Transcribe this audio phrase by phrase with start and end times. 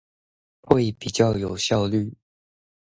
[0.61, 2.15] 會比較有效率